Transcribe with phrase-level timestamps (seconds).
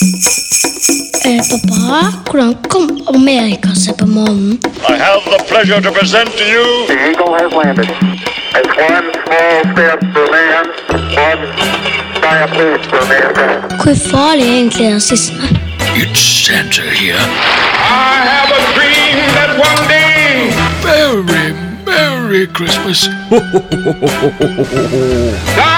[0.00, 4.56] Eh, pappa, hvordan kom Amerika seg på månen?
[4.88, 7.90] I have the pleasure to present to you The Eagle has landed.
[8.56, 10.64] It's one small step for man,
[11.20, 11.42] one
[12.22, 13.60] giant leap for mankind.
[13.82, 15.44] Hvor farlig er egentlig rasisme?
[15.96, 17.20] It's Santa here.
[17.20, 20.48] I have a dream that one day
[20.82, 21.52] Merry,
[21.84, 23.00] Merry Christmas.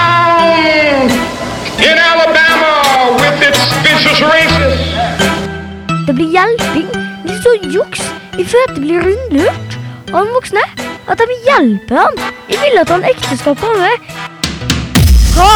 [6.07, 6.89] Det blir hjelping.
[7.25, 8.01] Hvis så juks.
[8.37, 9.77] Vi føler at det blir rundlurt
[10.13, 10.63] av de voksne.
[11.09, 12.19] At de hjelper han.
[12.51, 13.89] Jeg vil at han ekte skal komme.
[15.33, 15.49] Go!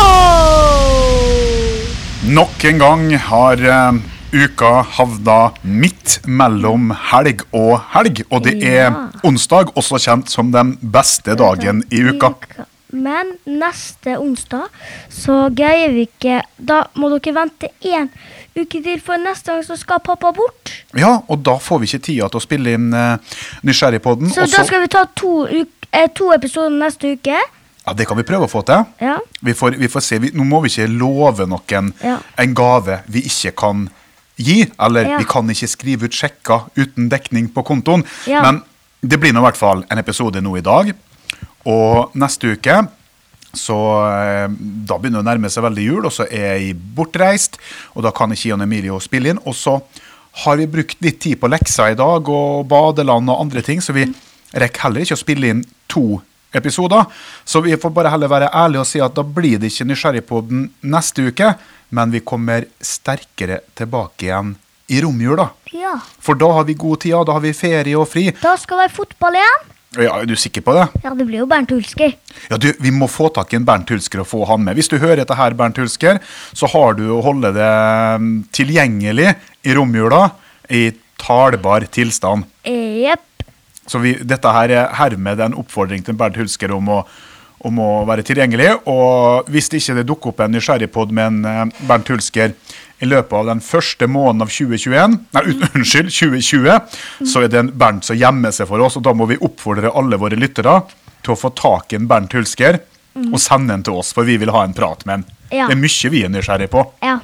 [2.34, 4.00] Nok en gang har uh,
[4.34, 8.24] uka havna midt mellom helg og helg.
[8.32, 9.06] Og det er Ja.
[9.24, 12.34] onsdag, også kjent som den beste dagen i uka.
[12.90, 14.70] Men neste onsdag
[15.12, 18.08] så greier vi ikke Da må dere vente én
[18.64, 20.72] uke til, for neste gang så skal pappa bort.
[20.98, 23.18] Ja, og da får vi ikke tida til å spille inn uh,
[23.68, 24.32] Nysgjerrigpodden.
[24.34, 27.38] Så da skal vi ta to, eh, to episoder neste uke.
[27.88, 28.84] Ja, Det kan vi prøve å få til.
[29.00, 29.18] Ja.
[29.42, 30.20] Vi får, vi får se.
[30.20, 32.18] Vi, nå må vi ikke love noen Ja.
[32.38, 33.90] en gave vi ikke kan
[34.38, 34.66] gi.
[34.80, 35.18] Eller Ja.
[35.18, 38.04] vi kan ikke skrive ut sjekker uten dekning på kontoen.
[38.28, 38.42] Ja.
[38.42, 38.62] Men
[39.02, 40.94] det blir nå i hvert fall en episode nå i dag.
[41.66, 42.88] Og neste uke
[43.60, 43.78] så
[44.08, 44.46] eh,
[44.88, 47.58] Da begynner det å nærme seg veldig jul, og så er jeg bortreist.
[47.96, 49.42] Og da kan ikke Jan Emilio spille inn.
[49.46, 49.80] Og så
[50.44, 53.96] har vi brukt litt tid på lekser i dag, og badeland og andre ting, så
[53.98, 54.06] vi
[54.58, 56.22] rekker heller ikke å spille inn to
[56.56, 57.06] episoder.
[57.46, 60.68] Så vi får bare heller være ærlige og si at da blir det ikke Nysgjerrigpodden
[60.94, 61.52] neste uke,
[61.90, 64.56] men vi kommer sterkere tilbake igjen
[64.88, 65.50] i romjula.
[65.74, 65.98] ja.
[66.24, 68.30] For da har vi god tid, da har vi ferie og fri.
[68.42, 69.66] Da skal det være fotball igjen.
[69.98, 70.88] Ja, Er du sikker på det?
[71.04, 72.14] Ja, det blir jo Bernt Hulsker.
[72.50, 74.78] Ja, du, Vi må få tak i en Bernt Hulsker og få han med.
[74.78, 76.20] Hvis du hører dette her, Bernt Hulsker,
[76.54, 77.72] så har du å holde det
[78.22, 80.28] mm, tilgjengelig i romjula
[80.70, 82.46] i talbar tilstand.
[82.68, 83.24] Jepp.
[83.88, 87.02] Så vi, dette her er hermed en oppfordring til Bernt Hulsker om å,
[87.66, 88.74] om å være tilgjengelig.
[88.92, 92.54] Og hvis det ikke dukker opp en nysgjerrigpod med en eh, Bernt Hulsker
[93.00, 95.44] i løpet av den første måneden av 2021, nei,
[95.78, 97.00] unnskyld, 2020,
[97.30, 98.98] så er det en Bernt som gjemmer seg for oss.
[98.98, 100.80] Og da må vi oppfordre alle våre lyttere
[101.22, 102.82] til å få tak i en Bernt Hulsker
[103.18, 105.26] og sende den til oss, for vi vil ha en prat med han.
[105.50, 105.68] Ja.
[105.70, 106.84] Det er mye vi er nysgjerrig på.
[107.02, 107.16] Ja.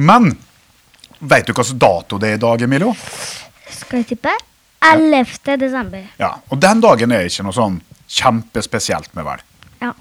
[0.00, 0.30] Men
[1.18, 2.94] veit du hvilken dato det er i dag, Emilio?
[3.72, 4.32] Skal jeg tippe?
[4.82, 5.58] 11.
[5.60, 6.06] desember.
[6.18, 7.78] Ja, og den dagen er ikke noe sånn
[8.10, 9.44] kjempespesielt med vel.
[9.82, 9.92] Ja.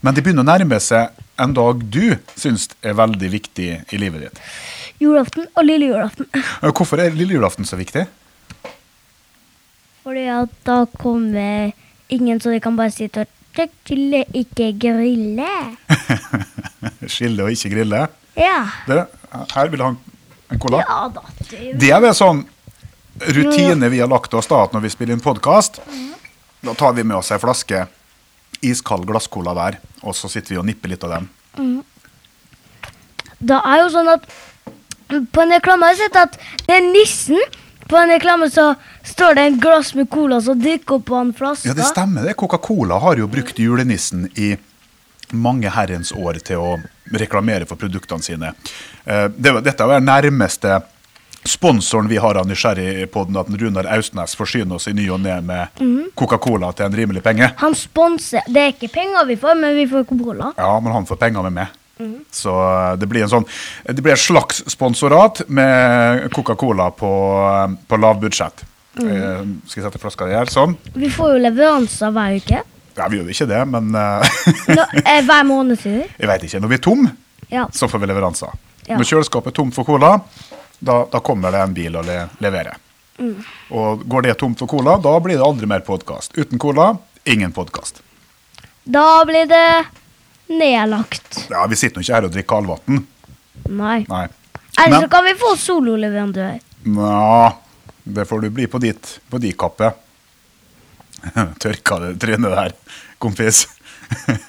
[0.00, 4.28] Men det begynner å nærme seg en dag du syns er veldig viktig i livet
[4.28, 4.42] ditt.
[5.00, 6.26] Julaften og lille julaften.
[6.34, 8.06] Eh, Hvorfor er lille julaften så viktig?
[10.02, 11.72] Fordi at da kommer
[12.10, 13.34] ingen så de kan bare sitte og
[13.84, 15.48] skille, ikke grille.
[17.12, 18.04] Skille og ikke grille.
[18.38, 18.58] Ja.
[18.86, 19.00] Det,
[19.54, 19.98] her vil du ha en-
[20.54, 20.78] en cola.
[20.88, 21.22] Ja da.
[21.50, 22.44] Det, Det er vel sånn
[23.34, 25.80] rutine vi har lagt oss da, at når vi spiller inn podkast.
[26.62, 27.84] Da tar vi med oss ei flaske
[28.62, 31.28] iskald glasscola hver, og så sitter vi og nipper litt av den.
[33.38, 34.24] da er jo sånn at
[35.08, 37.40] på en reklame har jeg sett at det er nissen.
[37.88, 38.74] På en reklame så
[39.06, 41.70] står det en glass med cola som drikker opp av en flaske.
[41.70, 42.36] Ja, det stemmer det.
[42.36, 44.56] Coca-Cola har jo brukt julenissen i
[45.32, 46.76] mange herrens år til å
[47.16, 48.52] reklamere for produktene sine.
[49.04, 50.82] Eh, dette er den nærmeste
[51.48, 55.82] sponsoren vi har av Nysgjerrigpodden, at Runar Austnes forsyner oss i ny og ne med
[56.18, 57.52] Coca-Cola til en rimelig penge.
[57.62, 58.44] Han sponser.
[58.48, 60.52] Det er ikke penger vi får, men vi får Coca-Cola.
[60.58, 61.76] Ja, men han får penger med meg.
[62.30, 63.46] Så eh, det blir en sånn
[63.84, 67.10] Det blir et slags sponsorat med Coca-Cola på,
[67.50, 68.64] eh, på lavbudsjett.
[68.98, 69.60] Mm.
[69.66, 70.50] Skal jeg sette flaska her?
[70.50, 70.76] Sånn.
[70.94, 72.62] Vi får jo leveranser hver uke.
[72.98, 74.38] Ja, vi gjør jo ikke det, men eh,
[74.74, 76.06] Nå, eh, hver måned, sier vi.
[76.22, 76.60] jeg veit ikke.
[76.64, 77.04] Når vi er tom,
[77.52, 77.68] Ja.
[77.72, 78.56] så får vi leveranser.
[78.88, 78.96] Ja.
[78.98, 80.16] Når kjøleskapet er tomt for cola,
[80.80, 82.76] da, da kommer det en bil og le leverer.
[83.18, 83.36] Mm.
[83.74, 86.34] Og går det tomt for cola, da blir det aldri mer podkast.
[86.38, 86.92] Uten cola,
[87.26, 88.02] ingen podkast.
[88.88, 89.64] Da blir det
[90.48, 91.46] nedlagt.
[91.50, 93.06] Ja, vi sitter nå ikke her og drikker kaldvann.
[93.68, 94.04] Nei.
[94.08, 94.26] Nei.
[94.84, 96.58] Eller så kan vi få sololeverandør.
[96.86, 97.52] Nja,
[98.04, 99.90] det får du bli på ditt på di kappe.
[101.62, 102.72] Tørka det trynet der,
[103.18, 103.64] kompis.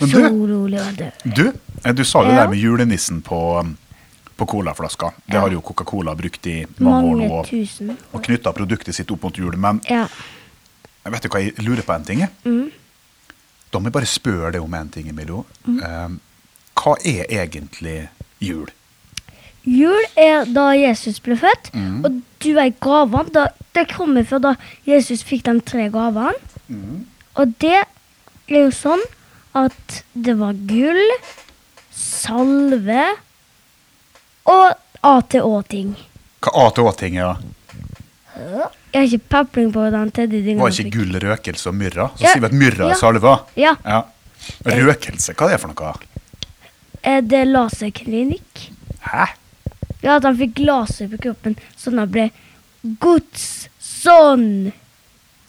[0.00, 1.10] Men du, Sololeverandør.
[1.24, 1.42] du,
[1.84, 2.42] eh, du sa jo det Ja.
[2.44, 3.76] der med julenissen på, um,
[4.36, 5.12] på colaflaska.
[5.26, 7.28] Det har jo Coca-Cola brukt i mange, år nå.
[7.42, 8.14] og-.
[8.14, 9.56] Og knytta produktet sitt opp mot jul.
[9.56, 10.06] Men Ja.
[11.04, 12.24] vet du hva jeg lurer på en ting?
[12.44, 12.70] Mm.
[13.74, 15.40] Da må jeg bare spørre deg om en ting, Emilio.
[15.66, 16.14] Eh,
[16.78, 18.04] hva er egentlig
[18.38, 18.68] jul?
[19.66, 22.04] Jul er da Jesus ble født, Mm.
[22.04, 23.48] og du vet gavene.
[23.74, 24.54] Det kommer fra da
[24.86, 26.36] Jesus fikk de tre gavene.
[26.68, 27.06] Mm.
[27.36, 29.02] Og det er jo sånn
[29.54, 31.02] at det var gull,
[31.90, 33.06] salve
[34.46, 35.94] og A-til-Å-ting.
[36.44, 37.36] Hva A til Å-ting er?
[38.94, 40.40] Jeg har ikke pepling på den teddy.
[40.54, 42.08] Var ikke gull røkelse og myrra?
[42.14, 42.32] Så Ja.
[42.32, 43.32] sier vi at myrra er salva.
[43.58, 43.74] Ja.
[43.84, 44.04] Ja.
[44.64, 45.94] Røkelse, hva er det for noe?
[47.02, 48.68] Er det laserklinikk?
[49.02, 49.26] Hæ?
[50.04, 52.30] Ja, at han fikk laser på kroppen, sånn at han ble
[53.00, 54.72] Guds sånn.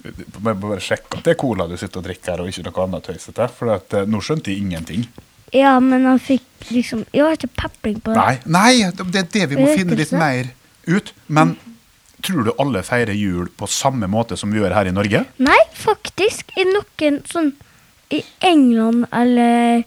[0.02, 2.66] Du må bare sjekke at det er cola du sitter og drikker her, og ikke
[2.66, 3.48] noe annet tøysete.
[3.52, 5.08] For at, eh, nå skjønte jeg ingenting.
[5.54, 8.18] Ja, men han fikk liksom Jeg har ikke pepling på det.
[8.18, 10.46] Nei, nei, det er det vi må finne litt mer
[10.88, 11.12] ut.
[11.28, 11.58] Men
[12.24, 15.26] tror du alle feirer jul på samme måte som vi gjør her i Norge?
[15.44, 16.54] Nei, faktisk.
[16.60, 17.54] I noen sånn
[18.14, 19.84] I England eller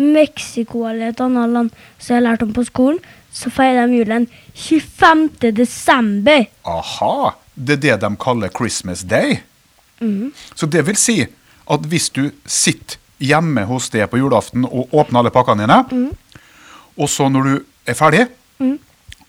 [0.00, 2.98] Mexico eller et annet land som jeg har lært om på skolen,
[3.30, 4.26] så feirer de julen
[4.58, 5.52] 25.
[5.54, 6.48] desember.
[6.66, 7.36] Aha!
[7.54, 9.38] Det er det de kaller Christmas Day.
[10.00, 10.32] Mhm.
[10.54, 11.20] Så det vil si
[11.70, 16.46] at hvis du sitter hjemme hos deg på julaften og åpner alle pakkene dine, mm.
[16.96, 17.52] og så når du
[17.86, 18.24] er ferdig,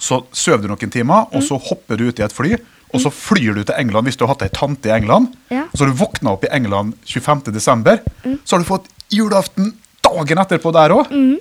[0.01, 1.47] så sover du noen timer, og Mhm.
[1.47, 2.55] så hopper du ut i et fly,
[2.93, 5.35] og så flyr du til England hvis du har hatt ei tante i England.
[5.53, 5.67] Ja.
[5.75, 7.51] Så har du våkna opp i England 25.
[7.53, 8.39] desember, Mhm.
[8.43, 11.11] så har du fått julaften dagen etterpå der òg.
[11.11, 11.37] Mhm.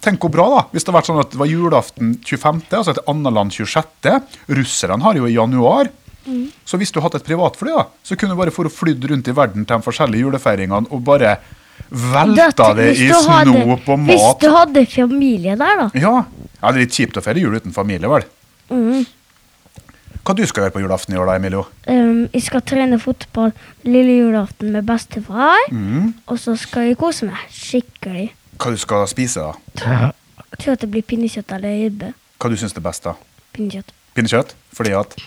[0.00, 0.60] Tenk hvor bra, da.
[0.72, 4.22] Hvis det hadde vært sånn at det var julaften 25., altså et annet land 26.
[4.48, 5.90] Russerne har jo i januar.
[6.26, 6.46] Mm.
[6.64, 9.28] Så hvis du hadde et privatfly, da, så kunne du bare for å flydd rundt
[9.28, 11.34] i verden til de forskjellige julefeiringene og bare
[11.92, 15.90] velta det i snop og Hvis du hadde familie der, da.
[16.00, 16.24] Ja.
[16.64, 18.24] Ja, det er litt kjipt å feire jul uten familie, vel.
[18.72, 19.04] Mm.
[20.24, 21.66] Hva du skal gjøre på julaften i år, da, Emilio?
[21.84, 23.50] Um, jeg skal trene fotball
[23.84, 25.66] lille julaften med bestefar.
[25.68, 26.14] Mm.
[26.32, 28.30] Og så skal jeg kose meg skikkelig.
[28.56, 30.12] Hva du skal spise, da?
[30.54, 32.12] Jeg tror at det blir pinnekjøtt eller ribbe.
[32.40, 33.12] Hva du syns er best, da?
[33.52, 33.92] Pinnekjøtt.
[34.16, 34.54] Pinnekjøtt?
[34.74, 35.18] Fordi at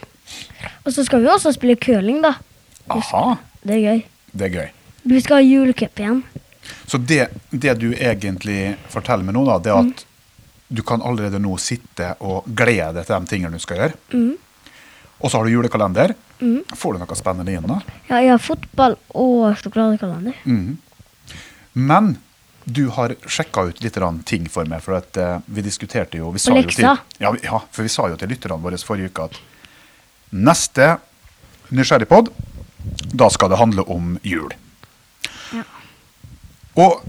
[0.83, 2.33] Og så skal vi også spille curling, da.
[2.89, 4.01] Aha, Det er gøy.
[4.33, 4.67] det er gøy.
[5.13, 6.23] Vi skal ha julecup igjen.
[6.87, 10.06] Så det, det du egentlig forteller meg nå, da, det er at
[10.67, 13.97] du kan allerede nå sitte og glede deg til de tingene du skal gjøre.
[14.13, 14.35] Mm.
[15.17, 16.13] Og så har du julekalender.
[16.77, 17.79] Får du noe spennende inn da?
[18.09, 20.37] Ja, jeg har fotball og sjokoladekalender.
[21.73, 22.17] Men
[22.67, 23.97] du har sjekka ut litt
[24.27, 26.83] ting for meg, for at uh, vi diskuterte jo vi sa jo til,
[27.23, 29.39] ja, ja, for vi sa jo til lytterne våre forrige uke at
[30.35, 30.97] neste
[31.67, 32.29] Nysgjerrigpod,
[33.11, 34.51] da skal det handle om jul.
[35.55, 35.63] Ja.
[36.79, 37.01] Og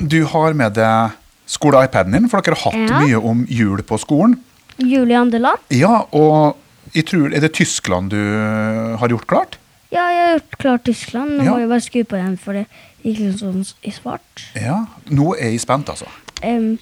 [0.00, 1.16] du har med deg
[1.50, 3.00] skole-iPaden din, for dere har hatt Ja.
[3.02, 4.38] mye om jul på skolen.
[4.78, 5.58] Jul i andre land.
[5.74, 6.56] Ja, og
[6.94, 9.58] jeg tror, er det Tyskland du har gjort klart?
[9.92, 11.36] Ja, jeg har gjort klart Tyskland.
[11.38, 11.50] Nå Ja.
[11.52, 12.66] må jeg bare skru på den, for det
[13.04, 14.44] gikk litt sånn i svart.
[14.54, 16.06] Ja, nå er jeg spent, altså.
[16.44, 16.78] Um,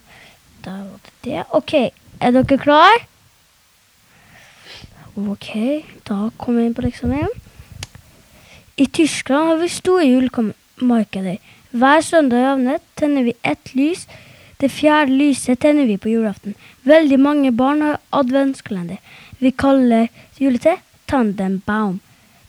[0.62, 1.44] da var det det.
[1.53, 1.75] OK,
[2.21, 2.99] er dere klar?
[5.19, 7.29] OK, da kommer jeg inn på leksamen.
[8.79, 11.38] I Tyskland har vi store julemarkeder.
[11.75, 14.06] Hver søndag i advent tenner vi ett lys.
[14.58, 16.55] Det fjerde lyset tenner vi på julaften.
[16.82, 18.99] Veldig mange barn har adventskalender.
[19.38, 20.08] Vi kaller
[20.38, 22.00] juletre Tandembaum.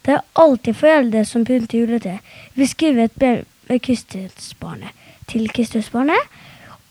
[0.01, 2.25] Det er alltid foreldre som pynter juletreet.
[2.53, 4.95] Vi skriver et brev med Kristusbarnet
[5.29, 6.17] til Kristusbarnet,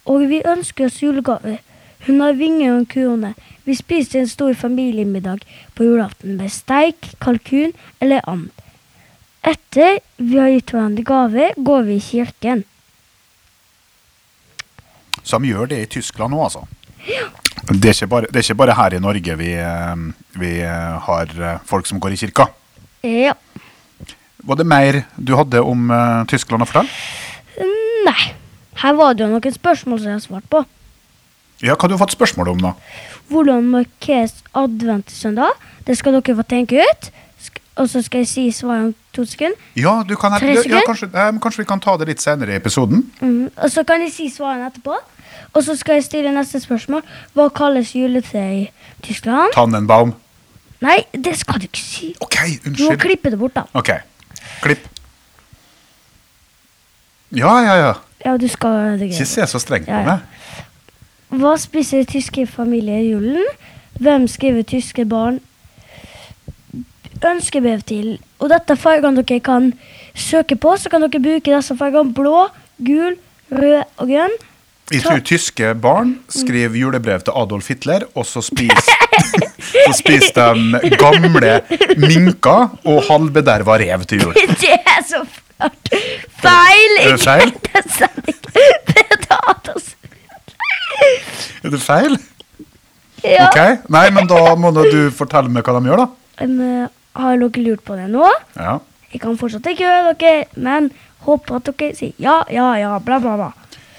[0.07, 1.59] og vi ønsker oss julegave.
[2.07, 3.35] Hun har vinger og en krone.
[3.67, 5.43] Vi spiser en stor familiemiddag
[5.75, 8.51] på julaften med steik, kalkun eller and.
[9.43, 12.63] Etter vi har gitt hverandre gaver, går vi i kirken.
[15.29, 16.65] Så de gjør det i Tyskland òg, altså.
[17.69, 20.03] Det er, bare, det er ikke bare her i Norge vi, eh,
[20.41, 22.49] vi eh, har eh, folk som går i kirka.
[23.05, 23.35] Ja.
[24.49, 26.89] Var det mer du hadde om uh, Tyskland å fortelle?
[28.07, 28.33] Nei.
[28.79, 30.63] Her var det jo noen spørsmål som jeg har svart på.
[31.59, 32.73] Ja, Hva har du fått spørsmål om, da?
[33.29, 35.59] Hvordan markeres adventssøndag?
[35.85, 37.11] Det skal dere få tenke ut.
[37.79, 39.59] Og så skal jeg si svaret om to sekunder.
[39.79, 42.59] Ja, du kan, Tre ja, kanskje, eh, kanskje vi kan ta det litt senere i
[42.59, 43.05] episoden?
[43.21, 44.97] Mm, Og så kan jeg si svarene etterpå.
[45.57, 47.03] Og så skal jeg stille neste spørsmål.
[47.35, 48.65] Hva kalles juletre i
[49.03, 49.55] Tyskland?
[49.57, 50.15] Tannenbaum.
[50.85, 52.13] Nei, det skal du ikke si.
[52.21, 52.77] OK, unnskyld.
[52.79, 53.65] Du må klippe det bort, da.
[53.75, 53.91] OK.
[54.63, 54.85] Klipp.
[57.35, 57.93] Ja, ja, ja.
[58.25, 60.23] Ja, du skal det Ikke se så strengt på meg.
[61.29, 63.45] Hva spiser tyske familier i julen?
[64.01, 65.41] Hvem skriver tyske barn
[67.27, 68.15] ønskebrev til?
[68.39, 69.73] Og dette er fargene dere kan
[70.15, 72.47] søke på, så kan dere bruke disse fargene blå,
[72.85, 73.19] gul,
[73.53, 74.39] rød og grønn.
[74.89, 78.95] Jeg tror tyske barn skriver julebrev til Adolf Hitler, og så spiser,
[79.85, 81.53] så spiser de gamle
[82.01, 84.39] minker og halvbederva rev til jul.
[84.63, 85.93] Det er så fælt!
[86.41, 86.97] Feil!
[87.03, 87.53] Er det feil?
[87.53, 88.19] Det er.
[91.69, 92.19] Det feil?
[93.25, 93.49] Ja.
[93.49, 96.09] Ok, Nei, men da må du fortelle meg hva de gjør, da.
[96.39, 98.27] Um, har dere lurt på det nå?
[98.57, 98.79] Ja.
[99.13, 100.91] Jeg kan fortsatt ikke høre dere, men
[101.27, 103.51] håper at dere sier ja, ja, ja, bla, bla, bla.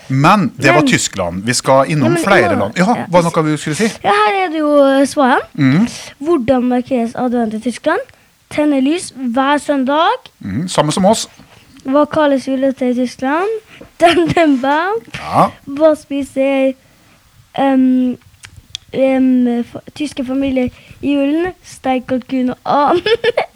[0.10, 1.44] Men det var Tyskland.
[1.44, 2.74] Vi skal innom Ja, flere land.
[2.78, 2.86] Ja.
[3.10, 3.90] Var det noe du skulle si?
[4.04, 5.46] Ja, her er det jo eh, svarene.
[5.54, 5.88] Mhm.
[6.18, 8.00] Hvordan markeres advent i Tyskland?
[8.50, 10.32] Tenne lys hver søndag.
[10.40, 11.28] Mm, samme som oss.
[11.86, 13.60] Hva kalles julete i Tyskland?
[14.02, 15.04] Dandenbaum.
[15.16, 15.50] Ja.
[15.66, 16.74] Hva spiser
[17.60, 18.18] um,
[18.94, 20.70] um, tyske familier
[21.02, 21.54] i julen?
[21.64, 23.04] Steik, kalkun og annen.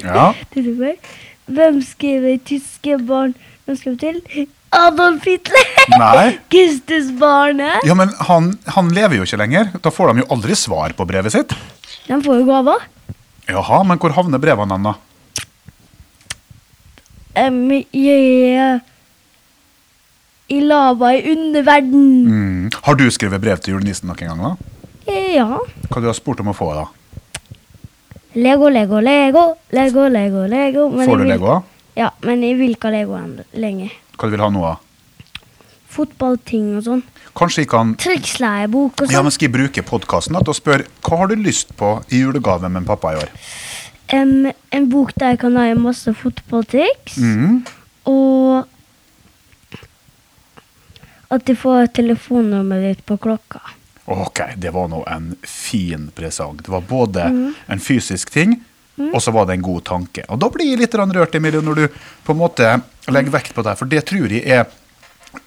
[0.04, 0.32] ja.
[1.54, 3.34] Hvem skriver tyske barn
[3.76, 4.22] skrev til?
[4.80, 5.70] Adolf Hitler!
[6.00, 6.26] Nei.
[6.54, 7.84] Kristusbarnet!
[7.88, 9.72] Ja, men han, han lever jo ikke lenger.
[9.84, 11.54] Da får de jo aldri svar på brevet sitt.
[12.08, 12.86] De får jo gaver.
[13.50, 14.96] Jaha, men hvor havner brevene hans, da?
[17.48, 17.82] Um, i,
[20.54, 22.04] I lava i underverden.
[22.28, 22.70] Mm.
[22.86, 24.44] Har du skrevet brev til julenissen noen gang?
[24.44, 25.14] da?
[25.34, 25.48] Ja.
[25.90, 26.86] Hva du har spurt om å få, da?
[28.38, 29.44] Lego, Lego, Lego.
[29.76, 30.88] Lego, Lego, Lego.
[30.94, 31.58] Men Får du vil- Lego?
[31.98, 33.20] Ja, men jeg vil ikke ha Lego
[33.62, 33.92] lenge.
[34.18, 34.64] Hva du vil ha nå?
[34.66, 34.80] av?
[35.94, 37.04] Fotballting og sånn.
[37.38, 39.28] Kanskje jeg kan Triksleiebok og ja, sånn.
[39.28, 42.70] men Skal jeg bruke podkasten til å spørre hva har du lyst på i julegave
[42.70, 43.30] med pappa i år?
[44.14, 47.18] Um, en bok der jeg kan ha masse fotballtriks.
[47.18, 47.64] Mhm.
[48.10, 48.68] Og
[51.34, 53.62] at de får telefonnummeret ditt på klokka.
[54.12, 56.58] Ok, det var nå en fin presang.
[56.62, 57.56] Det var både Mhm.
[57.70, 58.62] en fysisk ting,
[58.98, 60.24] og så var det en god tanke.
[60.30, 62.70] Og da blir jeg litt rørt, Emilie, når du på en måte
[63.10, 63.76] legger vekt på det.
[63.80, 64.66] For det tror jeg er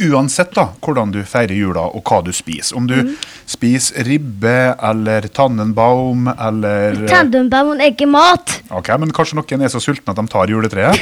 [0.03, 2.75] Uansett da, hvordan du feirer jula og hva du spiser.
[2.75, 3.12] Om du mm.
[3.47, 8.57] spiser ribbe eller tannenbaum eller Tannenbaum er ikke mat!
[8.75, 10.99] Ok, men kanskje noen er så sultne at de tar juletreet?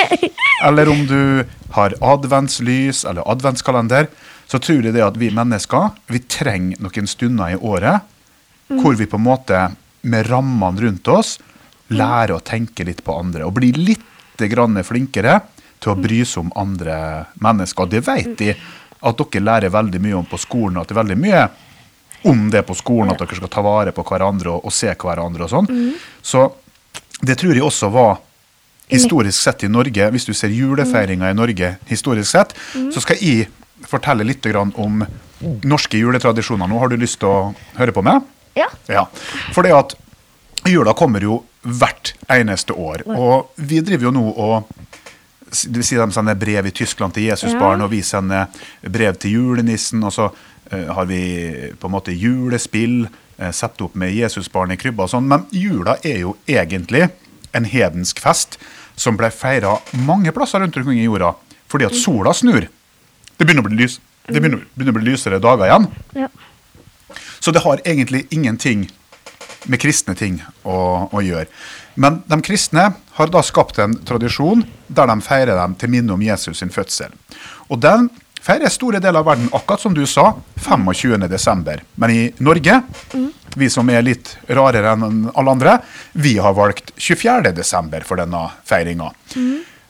[0.66, 1.44] eller om du
[1.76, 4.08] har adventslys eller adventskalender,
[4.48, 8.08] så tror jeg det at vi mennesker vi trenger noen stunder i året
[8.80, 9.66] hvor vi på en måte
[10.08, 11.36] med rammene rundt oss
[11.96, 15.38] lærer å tenke litt på andre og bli litt grann flinkere
[15.78, 16.96] til å bry seg om andre
[17.44, 17.90] mennesker.
[17.90, 18.50] Det vet de
[19.04, 21.46] at dere lærer veldig mye om på skolen, at det er veldig mye
[22.30, 25.44] om det på skolen, at dere skal ta vare på hverandre og, og se hverandre
[25.44, 25.68] og sånn.
[26.24, 26.46] Så
[27.20, 28.16] det tror jeg også var
[28.88, 33.48] historisk sett i Norge, hvis du ser julefeiringa i Norge historisk sett, så skal jeg
[33.88, 35.02] fortelle litt grann om
[35.64, 36.68] norske juletradisjoner.
[36.70, 38.24] Nå har du lyst til å høre på meg?
[38.56, 38.68] Ja.
[38.88, 39.04] Ja.
[39.52, 39.96] For det at
[40.70, 44.70] jula kommer jo hvert eneste år, og vi driver jo nå og
[45.54, 47.84] det vil si De sender brev i Tyskland til Jesusbarn, Ja.
[47.84, 48.46] og vi sender
[48.90, 50.02] brev til julenissen.
[50.02, 50.30] Og så
[50.72, 53.06] eh, har vi på en måte julespill,
[53.38, 55.28] uh, satt opp med Jesusbarn i krybba og sånn.
[55.28, 57.08] Men jula er jo egentlig
[57.54, 58.58] en hedensk fest
[58.96, 61.34] som ble feira mange plasser rundt omkring i jorda
[61.70, 62.66] fordi at sola snur.
[63.36, 65.86] Det begynner å bli, lys, det begynner, begynner å bli lysere dager igjen.
[66.14, 66.28] ja.
[67.40, 68.88] Så det har egentlig ingenting
[69.70, 71.46] med kristne ting å, å gjøre.
[71.94, 76.22] Men de kristne har da skapt en tradisjon der de feirer dem til minne om
[76.22, 77.14] Jesus sin fødsel.
[77.70, 78.08] Og den
[78.44, 81.28] feirer store deler av verden, akkurat som du sa, 25.
[81.30, 81.80] desember.
[82.00, 82.80] Men i Norge,
[83.54, 85.78] vi som er litt rarere enn alle andre,
[86.12, 87.54] vi har valgt 24.
[87.56, 89.12] desember for denne feiringa.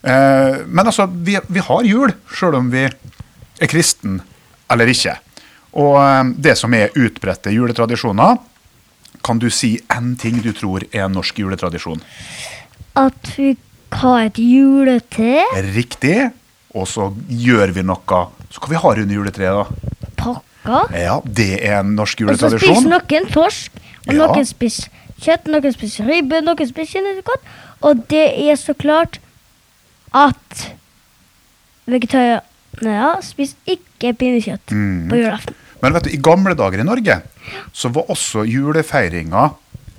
[0.04, 4.20] Eh, men altså, vi, vi har jul, sjøl om vi er kristen
[4.70, 5.16] eller ikke.
[5.80, 8.36] Og eh, det som er utbredte juletradisjoner,
[9.24, 12.00] kan du si én ting du tror er en norsk juletradisjon?
[12.96, 13.54] At vi
[14.00, 15.44] har et juletre.
[15.74, 16.30] Riktig.
[16.74, 20.08] Og så gjør vi noe Så hva vi har under juletreet, da?
[20.18, 20.80] Pakka.
[20.98, 22.54] Ja, det er en norsk juletradisjon.
[22.54, 23.72] Og så spiser noen torsk,
[24.06, 24.26] og Ja.
[24.26, 24.88] noen spiser
[25.20, 27.42] kjøtt, noen spiser ribbe, noen spiser kinnekott.
[27.82, 29.18] Og det er så klart
[30.14, 30.70] at
[31.86, 35.08] vegetarianere spiser ikke pinnekjøtt Mm.
[35.10, 35.54] på julaften.
[35.80, 37.20] Men vet du, i gamle dager i Norge
[37.72, 39.50] så var også julefeiringa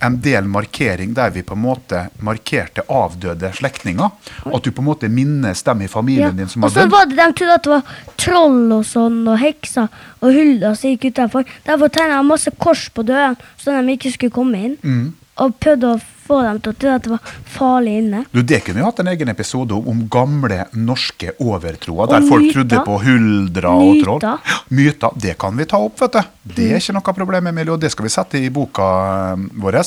[0.05, 4.09] en del markering der vi på en måte markerte avdøde slektninger.
[4.45, 6.91] At du på en måte minnes dem i familien din som Og så dødd.
[6.91, 9.87] var det de trodde at det var troll og sånn, og hekser
[10.21, 11.45] og hulder som gikk utenfor.
[11.65, 14.75] Derfor tegna de masse kors på dørene, så de ikke skulle komme inn.
[14.83, 15.13] Mm.
[15.43, 18.23] Og prøvde å få dem til å tro at det var farlig inne.
[18.31, 22.47] Du, Det kunne jo hatt en egen episode om, om gamle norske overtroer, der folk
[22.47, 22.55] myter.
[22.59, 24.21] trodde på huldra og troll.
[24.21, 24.53] Myter.
[24.53, 25.19] Ja, myter.
[25.27, 26.31] Det kan vi ta opp, vet du.
[26.55, 28.87] Det er ikke noe problem, Emilie, og det skal vi sette i boka
[29.33, 29.81] eh, vår.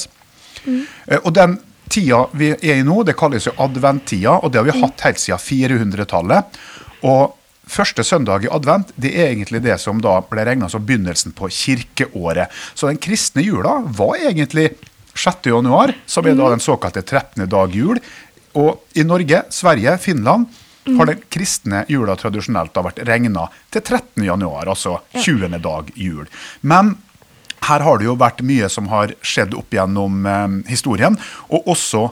[0.69, 0.85] Mm.
[1.23, 4.79] Og den tida vi er i nå, det kalles jo adventtida, og det har vi
[4.83, 6.63] hatt helt siden 400-tallet.
[7.09, 7.35] Og
[7.69, 11.51] Første søndag i advent det er egentlig det som da ble regna som begynnelsen på
[11.53, 12.49] kirkeåret.
[12.73, 14.71] Så den kristne jula var egentlig
[15.19, 15.51] 6.
[15.51, 17.49] januar, som er da den såkalte 13.
[17.51, 17.99] dag jul.
[18.59, 20.47] Og i Norge, Sverige, Finland
[20.97, 24.25] har den kristne jula tradisjonelt da vært regna til 13.
[24.25, 25.59] januar, altså 20.
[25.65, 26.25] dag jul.
[26.61, 26.95] Men
[27.67, 31.19] her har det jo vært mye som har skjedd opp gjennom eh, historien,
[31.51, 32.07] og også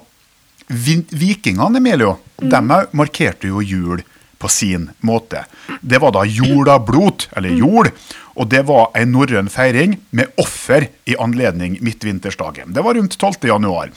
[0.66, 4.02] vikingene, Emilio, de markerte jo jul
[4.38, 5.44] på sin måte.
[5.80, 7.90] Det var da jordablot, eller jord,
[8.36, 12.74] og det var en norrøn feiring med offer i anledning midtvintersdagen.
[12.76, 13.48] Det var rundt 12.
[13.48, 13.92] januar.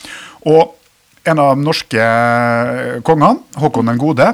[0.48, 0.75] Og
[1.27, 2.05] en av de norske
[3.05, 4.31] kongene, Håkon den gode,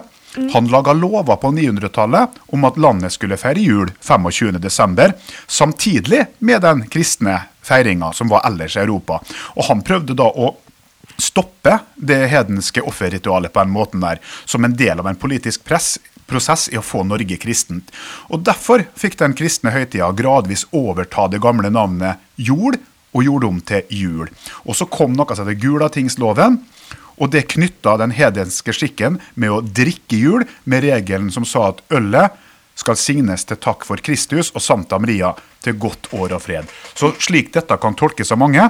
[0.53, 5.13] han laga lover på 900-tallet om at landet skulle feire jul 25.12.,
[5.47, 9.21] samtidig med den kristne feiringa som var ellers i Europa.
[9.55, 10.51] Og han prøvde da å
[11.17, 15.95] stoppe det hedenske offerritualet på den måten der, som en del av en politisk press,
[16.25, 17.91] prosess i å få Norge kristent.
[18.29, 22.79] Og Derfor fikk den kristne høytida gradvis overta det gamle navnet jord,
[23.15, 24.31] og gjorde om til jul.
[24.67, 26.59] Og Så kom noe som heter Gulatingsloven,
[27.15, 31.79] og det knytta den hedenske skikken med å drikke jul, med regelen som sa at
[31.95, 32.35] ølet
[32.75, 35.31] skal signes til takk for Kristus og Santa Maria
[35.65, 36.69] til godt år og fred.
[36.93, 38.69] Så slik dette kan tolkes av mange,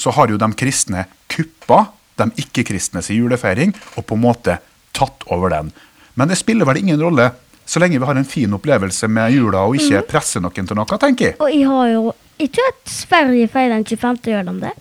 [0.00, 1.84] så har jo de kristne kuppa
[2.20, 4.58] de ikke-kristne sin julefeiring og på en måte
[4.96, 5.70] tatt over den.
[6.18, 7.30] Men det spiller vel ingen rolle
[7.70, 10.96] så lenge vi har en fin opplevelse med jula og ikke presser noen til noe,
[10.98, 11.36] tenker jeg.
[11.38, 12.00] Og jeg har jo
[12.42, 14.18] ikke at Sverige feirer den 25.
[14.32, 14.72] gjør de det?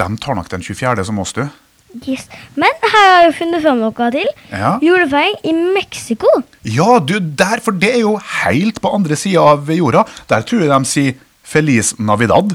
[0.00, 1.04] De tar nok den 24.
[1.04, 1.42] som oss, du.
[2.04, 2.26] Yes.
[2.54, 4.28] Men her har jeg funnet fram noe til.
[4.52, 4.74] Ja.
[4.84, 6.28] Julefeiring i Mexico.
[6.68, 10.04] Ja, du, der, for det er jo helt på andre sida av jorda.
[10.28, 11.16] Der tror jeg de sier
[11.48, 12.52] Feliz Navidad.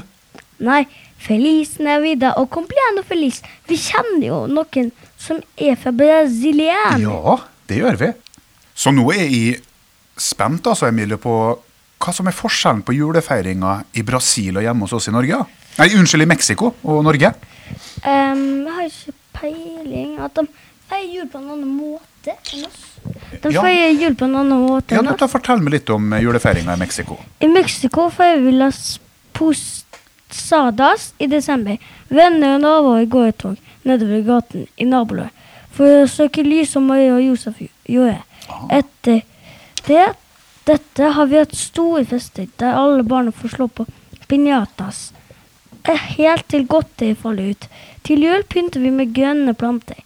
[0.62, 0.84] Nei,
[1.24, 3.40] Feliz Navidad og Compliano Feliz.
[3.66, 7.02] Vi kjenner jo noen som er fra Brasilien.
[7.02, 7.38] Ja,
[7.70, 8.10] det gjør vi.
[8.74, 9.58] Så nå er jeg
[10.20, 11.34] spent, altså, Emilie, på
[12.04, 15.42] hva som er forskjellen på julefeiringa i Brasil og hjemme hos oss i Norge.
[15.78, 17.32] Nei, unnskyld, i Mexico og Norge.
[18.04, 20.46] Um, jeg har ikke peiling at de
[20.88, 22.82] feirer jul på en annen måte enn oss.
[23.42, 23.62] De Ja.
[23.62, 25.18] feirer jul på en annen måte Ja, enn oss.
[25.20, 27.18] da Fortell meg litt om eh, julefeiringa i Mexico.
[27.40, 28.98] I Mexico feirer vi Las
[30.28, 31.78] Posadas i desember.
[32.08, 35.30] Venner og naboer går i tog nedover gaten i nabolaget
[35.74, 37.58] for å søke lys som Maria og Josef
[37.90, 38.20] gjorde.
[38.70, 39.22] Etter
[39.88, 40.04] det
[40.64, 43.84] dette har vi hatt store fester der alle barna får slå på
[44.30, 45.10] piñatas.
[46.16, 47.68] Helt til godteri faller ut.
[48.04, 50.00] Til jul pynter vi med grønne planter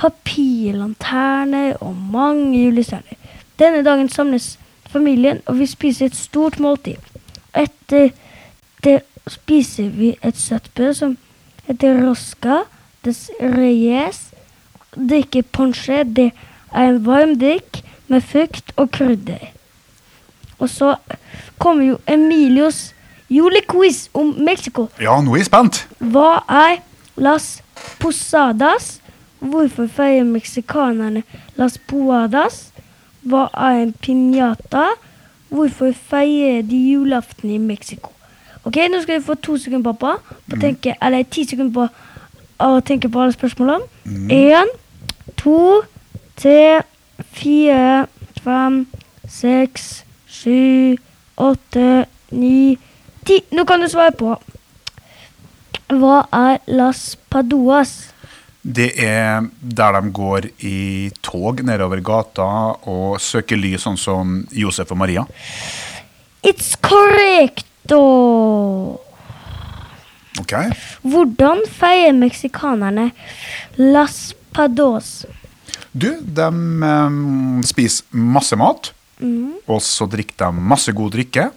[0.00, 3.16] papirlanterner og mange julestjerner.
[3.58, 6.96] Denne dagen samles familien, og vi spiser et stort måltid.
[7.56, 8.10] Etter
[8.84, 11.16] det spiser vi et søtt brød som
[11.66, 12.62] heter rosca
[13.04, 14.30] des reyes.
[14.96, 16.04] Drikker ponche.
[16.04, 16.30] Det
[16.72, 19.52] er en varm drikk med frukt og krydder.
[20.58, 20.94] Og så
[21.58, 22.94] kommer jo Emilios
[23.30, 24.88] julequiz om Mexico.
[25.00, 25.84] Ja, nå er jeg spent.
[25.98, 26.80] Hva er
[27.16, 27.62] las
[28.00, 28.96] posadas?
[29.40, 31.22] Hvorfor feirer meksikanerne
[31.56, 32.66] las poadas?
[33.24, 34.90] Hva er en piñata?
[35.48, 38.10] Hvorfor feirer de julaften i Mexico?
[38.64, 40.18] Ok, Nå skal du få to sekunder, pappa.
[40.48, 41.86] På å tenke, eller ti sekunder på
[42.60, 43.86] å tenke på alle spørsmålene.
[44.36, 44.68] Én,
[45.40, 45.80] to,
[46.36, 46.82] tre,
[47.32, 48.06] fire,
[48.44, 48.82] fem,
[49.28, 50.98] seks, sju,
[51.40, 52.04] åtte,
[52.36, 52.76] ni,
[53.30, 53.40] ti.
[53.54, 54.34] Nå kan du svare på.
[55.90, 58.10] Hva er Las Paduas?
[58.60, 62.46] Det er der de går i tog nedover gata
[62.90, 65.24] og søker ly, sånn som Josef og Maria.
[66.44, 68.02] It's correcto!
[70.40, 70.54] Ok?
[71.02, 73.10] Hvordan feirer meksikanerne
[73.80, 75.24] Las Pados?
[75.90, 78.92] Du, de um, spiser masse mat,
[79.66, 81.48] og så drikker de masse god drikke.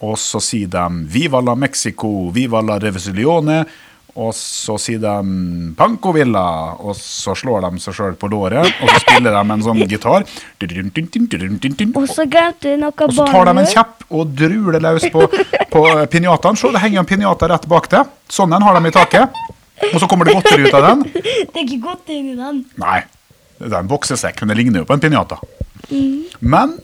[0.00, 3.64] Og så sier de 'Viva la Mexico', 'Viva la Revolucione'.
[4.18, 5.14] Og så sier de
[5.78, 8.66] 'Panco Villa', og så slår de seg sjøl på låret.
[8.82, 10.24] Og så spiller de en sånn gitar.
[11.94, 15.28] Og så glemte du noe Og så tar de en kjepp og druler løs på,
[15.70, 16.56] på pinjataen.
[16.56, 18.02] Se, det henger en pinjata rett bak det.
[18.28, 19.30] Sånn en har de i taket.
[19.92, 21.04] Og så kommer det godteri ut av den.
[21.52, 22.64] Det er ikke godt inni den.
[22.80, 23.04] Nei,
[23.58, 25.38] det er en boksesekk, men det ligner jo på en pinjata.
[25.90, 26.26] Mm.
[26.40, 26.74] Men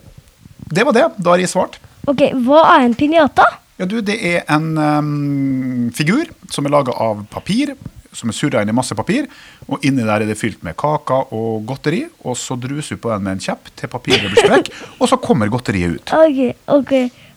[0.70, 1.08] det var det.
[1.18, 1.80] Da har jeg svart.
[2.10, 3.46] Ok, hva er en piñata?
[3.78, 7.74] Ja, du, Det er en um, figur som er laga av papir,
[8.14, 9.26] som er surra inn i masse papir.
[9.66, 12.04] Og inni der er det fylt med kaker og godteri.
[12.22, 15.18] Og så druser du på den med en kjepp til papiret blir sprekk, og så
[15.18, 16.14] kommer godteriet ut.
[16.14, 16.40] Ok,
[16.76, 16.94] ok.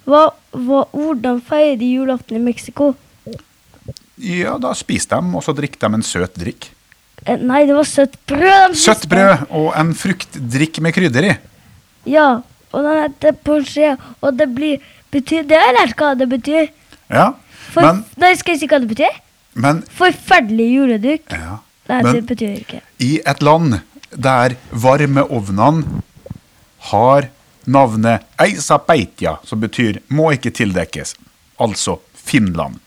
[0.08, 2.93] Hva, hva, hvordan feirer de julaften i Mexico?
[4.17, 6.69] Ja, Da spiser de, og så drikker de en søt drikk.
[7.25, 8.77] Eh, nei, det var søtt brød.
[8.77, 11.34] Søtt brød og en fruktdrikk med krydder i.
[12.08, 12.27] Ja,
[12.73, 14.80] og den heter Porsche, og det blir
[15.12, 16.67] betyr, Det har jeg lært hva det betyr.
[17.10, 17.30] Ja,
[17.71, 19.21] For, men, nei, skal jeg si hva det betyr?
[19.56, 21.32] men, Forferdelig juleduk.
[21.32, 21.60] ja.
[21.88, 22.82] Nei, men det betyr det ikke.
[22.99, 23.77] i et land
[24.12, 26.01] der varmeovnene
[26.91, 27.30] har
[27.65, 31.15] navnet Eisapeitia, som betyr 'må ikke tildekkes',
[31.60, 32.80] altså Finland.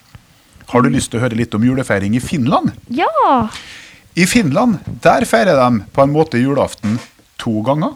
[0.69, 2.73] Har du lyst til å høre litt om julefeiring i Finland?
[2.91, 3.49] Ja!
[4.17, 6.99] I Finland der feirer de på en måte julaften
[7.39, 7.95] to ganger.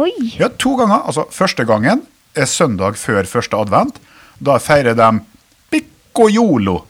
[0.00, 0.10] Oi.
[0.38, 1.04] Ja, to ganger.
[1.06, 2.02] Altså, første gangen
[2.34, 4.00] er søndag før første advent.
[4.42, 5.10] Da feirer de
[5.70, 6.80] Piccojolo,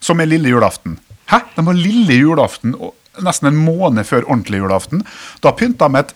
[0.00, 0.98] som er lille julaften.
[1.32, 1.40] Hæ?
[1.56, 2.76] De har lille julaften
[3.20, 5.04] nesten en måned før ordentlig julaften.
[5.44, 6.14] Da pynter de et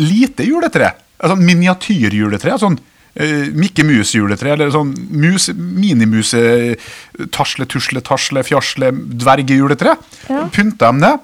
[0.00, 0.92] lite juletre.
[1.18, 2.56] Et sånn miniatyrjuletre.
[2.60, 4.52] Sånn uh, Mikke Mus-juletre.
[4.54, 6.42] Eller sånn mus, minimuse
[7.34, 8.92] tasle, tusle, tasle, fjasle,
[9.24, 9.96] dvergejuletre.
[10.28, 10.44] Ja.
[10.54, 11.14] Pynter de det,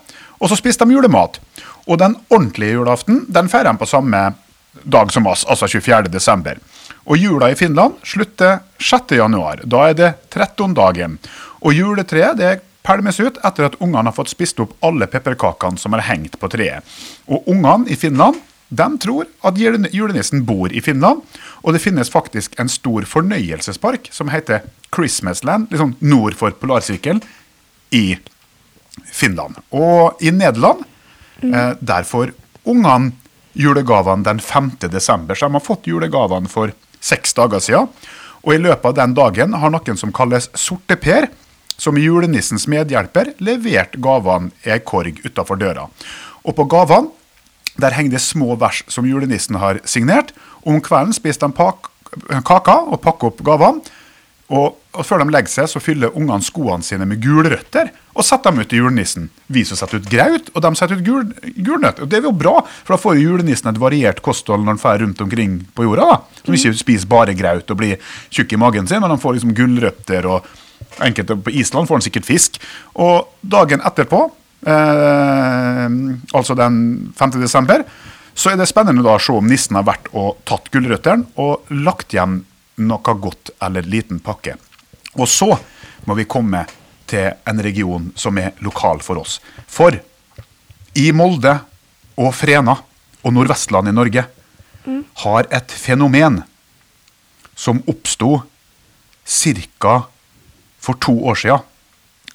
[0.41, 1.41] og så spiser de julemat.
[1.87, 4.23] Og den ordentlige julaften den feirer de på samme
[4.83, 6.09] dag som oss, altså 24.
[6.13, 6.59] desember.
[7.05, 9.13] Og jula i Finland slutter 6.
[9.19, 9.61] januar.
[9.65, 11.19] Da er det 13 dagen.
[11.61, 15.95] Og juletreet det pælmes ut etter at ungene har fått spist opp alle pepperkakene som
[15.97, 16.85] er hengt på treet.
[17.29, 18.41] Og ungene i Finland
[18.75, 19.59] de tror at
[19.95, 21.21] julenissen bor i Finland,
[21.63, 27.23] og det finnes faktisk en stor fornøyelsespark som heter Christmasland, liksom nord for polarsirkelen,
[27.95, 28.17] i
[29.13, 29.61] Finland.
[29.71, 30.83] Og i Nederland,
[31.53, 32.07] eh, der
[32.65, 33.13] ungene
[33.55, 34.71] julegavene den 5.
[34.91, 35.35] desember.
[35.35, 37.91] Så de har fått julegavene for seks dager siden.
[38.45, 41.31] Og i løpet av den dagen har noen som kalles Sorteper,
[41.77, 45.89] som julenissens medhjelper, levert gavene i ei korg utafor døra.
[46.45, 47.11] Og på gavene
[47.81, 50.31] der henger det små vers som julenissen har signert.
[50.63, 53.83] Om kvelden spiser de kaka og pakker opp gavene.
[54.53, 58.53] Og, og før de legger seg, så fyller ungene skoene sine med gulrøtter og setter
[58.53, 59.31] dem ut i julenissen.
[59.49, 61.25] Vi som setter ut graut, og de setter ut gul,
[61.57, 62.03] gulnøtt.
[62.05, 64.83] Og det er jo bra, for da får jo julenissen et variert kosthold når han
[64.83, 66.11] drar rundt omkring på jorda.
[66.13, 66.43] da.
[66.45, 69.57] Som ikke spiser bare graut og blir tjukk i magen sin, men han får liksom
[69.57, 70.53] gulrøtter og
[71.03, 72.61] enkelte På Island får han sikkert fisk.
[73.01, 74.27] Og dagen etterpå,
[74.69, 76.01] eh,
[76.37, 77.39] altså den 5.
[77.41, 77.83] desember,
[78.35, 81.71] så er det spennende da å se om nissen har vært og tatt gulrøttene og
[81.71, 82.43] lagt igjen
[82.77, 84.57] noe godt eller liten pakke.
[85.15, 85.53] Og så
[86.07, 86.65] må vi komme
[87.07, 89.39] til en region som er lokal for oss.
[89.67, 89.95] For
[90.95, 91.59] i Molde
[92.17, 92.77] og Frena
[93.25, 94.25] og Nordvestland i Norge
[95.25, 96.43] har et fenomen
[97.55, 98.43] som oppsto
[99.25, 100.03] ca.
[100.79, 101.59] for to år siden.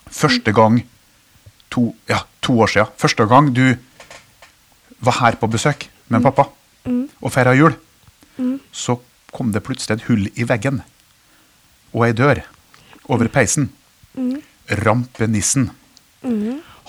[0.10, 0.82] Første gang
[1.70, 2.88] to, ja, to år siden.
[2.98, 3.76] Første gang du
[5.00, 6.50] var her på besøk med pappa
[7.22, 7.76] og feira jul,
[8.72, 8.98] så
[9.36, 10.82] kom det plutselig et hull i veggen
[11.94, 12.42] og ei dør
[13.10, 13.70] over peisen.
[14.84, 15.72] Rampenissen.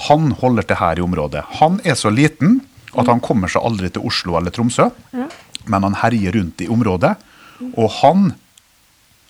[0.08, 1.44] Han holder til her i området.
[1.60, 2.60] Han er så liten
[2.98, 4.88] at han kommer seg aldri til Oslo eller Tromsø,
[5.70, 7.14] men han herjer rundt i området.
[7.76, 8.32] Og han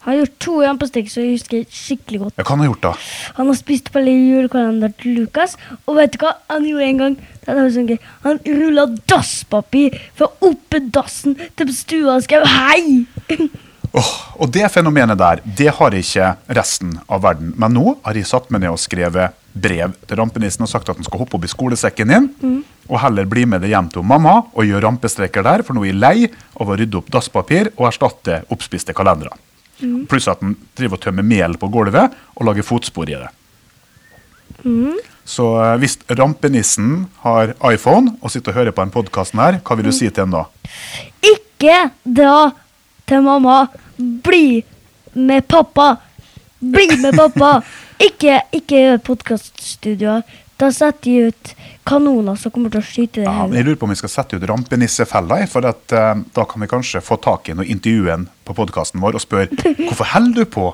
[0.01, 2.37] Han har gjort to rampestikk som jeg husker skikkelig godt.
[2.39, 2.93] Ja, hva han har gjort da?
[3.37, 7.17] Han har spist på julekalenderen til Lukas, og vet du hva han gjorde en gang?
[7.45, 7.91] Sånn.
[8.25, 13.05] Han rulla dasspapir fra oppe dassen til stua og skrev 'hei'!
[13.91, 17.51] Oh, og det fenomenet der, det har ikke resten av verden.
[17.59, 21.01] Men nå har jeg satt meg ned og skrevet brev til rampenissen og sagt at
[21.01, 22.29] han skal hoppe opp i skolesekken din,
[22.87, 25.91] og heller bli med det hjem til mamma og gjøre rampestreker der, for nå er
[25.91, 29.35] jeg lei av å rydde opp dasspapir og erstatte oppspiste kalendere.
[30.11, 33.31] Pluss at den driver og tømmer mel på gulvet og lager fotspor i det.
[35.25, 39.89] Så eh, hvis rampenissen har iPhone og sitter og hører på den podkasten hva vil
[39.89, 40.45] du si til han da?
[41.25, 42.51] Ikke dra
[43.09, 43.63] til mamma.
[43.97, 44.63] Bli
[45.15, 45.95] med pappa.
[46.61, 47.61] Bli med pappa.
[48.01, 50.23] Ikke, ikke gjør podkaststudioer.
[50.57, 51.51] Da setter de ut
[51.89, 53.57] kanoner som kommer til å skyte det Ja, hele.
[53.57, 56.69] jeg lurer på om vi skal sette ut rampenissefella, for at, uh, da kan vi
[56.71, 59.49] kanskje få tak i noe intervjuen på podkasten vår og spørre
[59.89, 60.67] hvorfor holder du på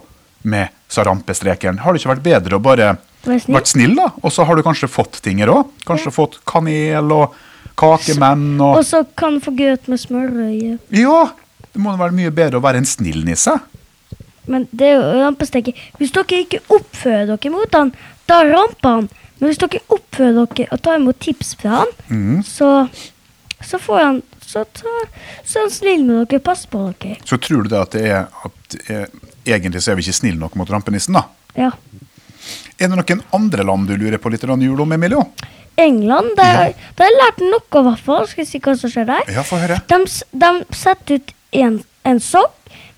[0.47, 1.79] med sa rampestrekeren?
[1.83, 2.93] Har det ikke vært bedre å bare
[3.25, 3.57] snill?
[3.57, 4.11] vært snill, da?
[4.23, 5.73] Og så har du kanskje fått ting her òg?
[5.89, 7.35] Kanskje fått kanel og
[7.77, 10.77] kakemenn og Og så kan du få grøt med smørøye.
[10.97, 11.25] Ja!
[11.73, 13.53] Det må være mye bedre å være en snill nisse.
[14.49, 15.75] Men det er jo rampesteker.
[15.99, 17.91] Hvis dere ikke oppfører dere mot han,
[18.31, 19.09] da ramper han.
[19.39, 22.41] Men hvis dere oppfører dere og tar imot tips fra han, mm.
[22.47, 22.71] så,
[23.61, 25.09] så får han så, tar,
[25.45, 27.19] så er han snill med dere, passer på dere.
[27.27, 29.05] Så tror du det at det er at eh,
[29.45, 31.27] egentlig så er vi ikke snille nok mot rampenissen, da?
[31.57, 31.73] Ja.
[32.77, 35.25] Er det noen andre land du lurer på litt jul om, Emilio?
[35.77, 38.27] England, der, der har jeg lært noe, i hvert fall.
[38.29, 39.29] Skal jeg si hva som skjer der?
[39.33, 39.81] Ja, få høre.
[39.91, 39.99] De,
[40.33, 42.55] de setter ut en, en sokk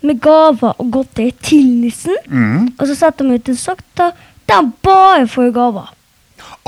[0.06, 2.14] med gaver og godteri til nissen.
[2.30, 2.74] Mm.
[2.76, 4.14] Og så setter de ut en sokk der
[4.48, 5.90] de bare får gaver.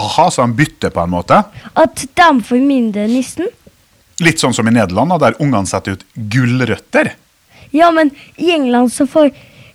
[0.00, 1.42] Aha, så han bytter på en måte?
[1.74, 3.48] At de får mindre nissen.
[4.20, 7.14] Litt sånn som i Nederland, der ungene setter ut gulrøtter.
[7.70, 9.31] Ja, men i England så får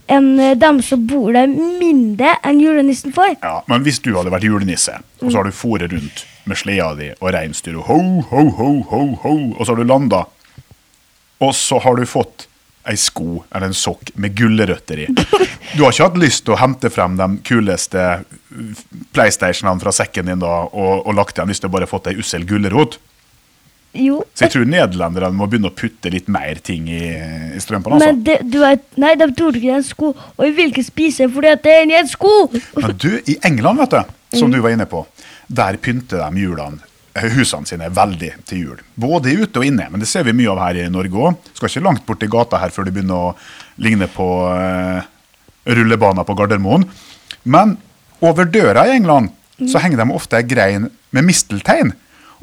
[0.08, 3.38] en, eh, dem som bor der, mindre enn julenissen får.
[3.41, 6.93] Ja, Men hvis du hadde vært julenisse, og så har du foret rundt med sleda
[6.95, 7.99] di og reinsdyret ho,
[8.30, 10.25] ho, ho, ho, ho, og så har du landa,
[11.41, 12.47] og så har du fått
[12.89, 15.08] ei sko eller en sokk med gulrøtter i.
[15.76, 18.06] Du har ikke hatt lyst til å hente frem de kuleste
[19.15, 22.45] PlayStationene fra sekken din da, og, og lagt igjen hvis du bare fått ei ussel
[22.48, 23.00] gulrot?
[23.95, 24.19] Jo.
[24.36, 27.04] Så jeg tror nederlenderne må begynne å putte litt mer ting i,
[27.56, 27.95] i strømpene.
[27.95, 28.10] Altså.
[28.12, 30.74] Men det, du vet, nei, de tror ikke det er en sko, og jeg vil
[30.74, 32.34] ikke spise fordi at det er en sko.
[32.82, 35.06] Men du, i England, vet du, som du var inne på,
[35.48, 38.80] der pynter de julene, eh, husene sine veldig til jul.
[38.99, 41.49] Både ute og inne, men det ser vi mye av her i Norge òg.
[41.56, 43.36] Skal ikke langt bort i gata her før det begynner å
[43.84, 44.99] ligne på uh,
[45.65, 46.88] rullebaner på Gardermoen.
[47.43, 47.78] Men
[48.25, 49.32] over døra i England
[49.71, 51.93] så henger de ofte ei grein med misteltein.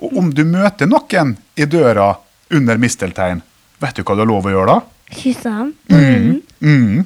[0.02, 2.14] Og om du møter noen i døra
[2.52, 3.42] under misteltein,
[3.82, 4.78] vet du hva du har lov å gjøre da?
[5.12, 7.04] Kysse dem.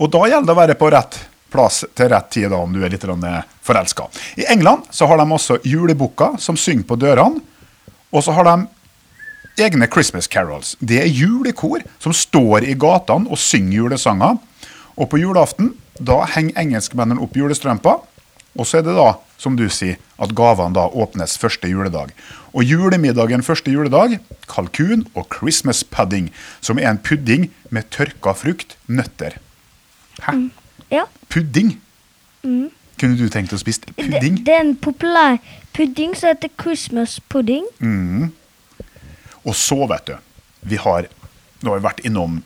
[0.00, 1.18] Og da gjelder det å være på rett
[1.50, 3.04] plass til rett tid da, om du er litt
[3.66, 4.08] forelska.
[4.40, 7.42] I England så har de også julebukker som synger på dørene.
[8.10, 8.66] Og så har de
[9.62, 10.76] egne Christmas carols.
[10.80, 14.38] Det er julekor som står i gatene og synger julesanger.
[14.96, 18.00] Og på julaften da henger engelskmennene opp julestrømper.
[18.58, 22.10] Og så er det da, som du sier, at gavene da åpnes første juledag.
[22.50, 24.18] Og julemiddagen første juledag,
[24.50, 29.38] kalkun og Christmas pudding, som er en pudding med tørka frukt, nøtter.
[30.26, 30.50] Hæ?
[30.90, 31.06] Ja.
[31.28, 31.76] Pudding?
[32.42, 34.42] Kunne du tenkt å spise pudding?
[34.44, 35.38] det er en populær
[35.76, 37.66] pudding som heter Christmas pudding.
[39.44, 40.16] Og så, vet du,
[40.68, 41.08] vi har,
[41.62, 42.42] nå har vi vært innom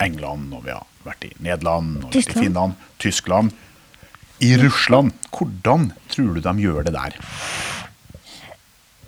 [0.00, 2.44] England, og vi har vært i Nederland, og vært i Tyskland.
[2.44, 3.58] Finland, Tyskland.
[4.40, 7.16] I Russland, hvordan tror du de gjør det der?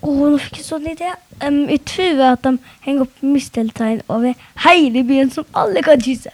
[0.03, 1.13] Åh, nå fikk jeg sånn idé.
[1.39, 6.33] Um, jeg tror at de henger opp misteltein over hele byen, som alle kan kysse.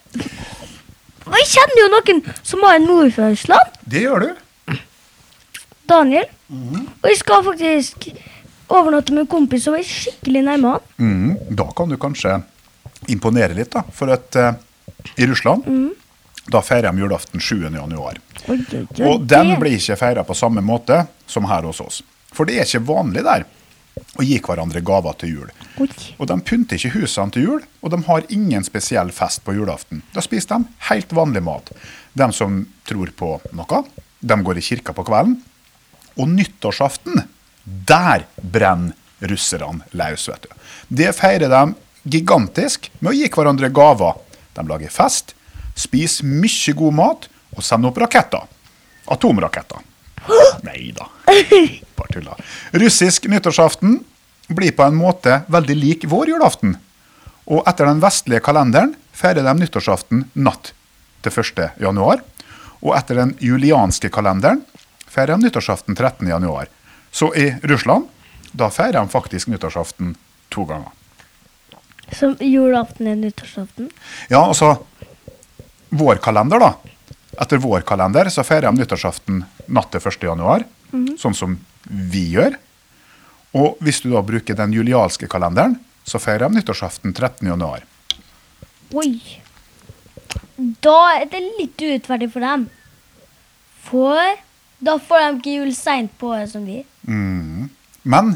[1.30, 3.78] Og jeg kjenner jo noen som har en mor fra Russland.
[3.86, 4.80] Det gjør du.
[5.90, 6.28] Daniel.
[6.50, 8.10] Og jeg skal faktisk
[8.70, 10.88] overnatte med en kompis som er skikkelig nærme han.
[11.02, 12.36] Mm, da kan du kanskje
[13.10, 13.84] imponere litt, da.
[13.96, 14.52] For at uh,
[15.18, 15.66] i Russland,
[16.50, 17.56] da feirer de julaften 7.
[17.70, 18.20] januar.
[18.48, 22.02] Oi, oi, oi, Og den blir ikke feira på samme måte som her hos oss.
[22.34, 23.46] For det er ikke vanlig der
[24.20, 25.50] å gi hverandre gaver til jul.
[26.18, 30.04] Og de pynter ikke husene til jul, og de har ingen spesiell fest på julaften.
[30.16, 31.72] Da spiser de helt vanlig mat.
[32.14, 33.84] De som tror på noe,
[34.20, 35.38] de går i kirka på kvelden.
[36.20, 37.24] Og nyttårsaften,
[37.64, 40.56] der brenner russerne løs, vet du.
[41.02, 41.64] Det feirer de
[42.10, 44.16] gigantisk med å gi hverandre gaver.
[44.56, 45.36] De lager fest,
[45.76, 48.48] spiser mye god mat og sender opp raketter.
[49.10, 49.84] Atomraketter.
[50.68, 51.10] Nei da.
[52.00, 52.38] Bare tulla.
[52.72, 54.00] Russisk nyttårsaften
[54.48, 56.78] blir på en måte veldig lik vår julaften.
[57.50, 60.72] Og etter den vestlige kalenderen feirer de nyttårsaften natt
[61.26, 61.64] til 1.
[61.82, 62.22] januar.
[62.80, 64.62] Og etter den julianske kalenderen
[65.10, 66.30] feirer de nyttårsaften 13.
[66.30, 66.70] januar.
[67.12, 68.08] Så i Russland,
[68.54, 70.16] da feirer de faktisk nyttårsaften
[70.54, 70.94] to ganger.
[72.16, 73.92] Som julaften er nyttårsaften.
[74.30, 74.78] Ja, altså
[75.90, 76.74] Vår kalender, da.
[77.42, 79.40] Etter vår kalender så feirer de nyttårsaften
[79.74, 80.26] natt til 1.
[80.28, 80.66] januar,
[81.18, 81.56] sånn som
[81.88, 82.58] vi gjør.
[83.58, 87.48] Og hvis du da bruker den julialske kalenderen, så feirer de nyttårsaften 13.
[87.48, 87.86] januar.
[88.98, 89.20] Oi.
[90.84, 92.68] Da er det litt urettferdig for dem.
[93.90, 94.20] For
[94.80, 96.82] da får de ikke jul seint på året som vi.
[98.04, 98.36] Men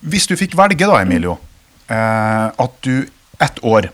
[0.00, 1.36] hvis du fikk velge da, Emilio,
[1.90, 3.08] eh, at du
[3.40, 3.90] ett år